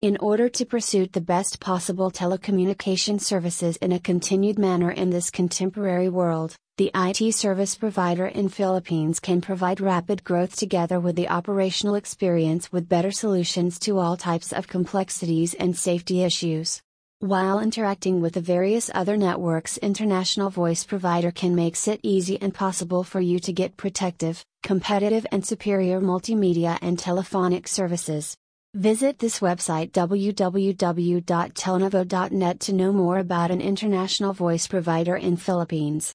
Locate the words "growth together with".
10.22-11.16